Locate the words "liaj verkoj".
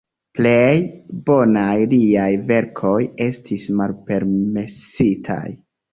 1.91-2.97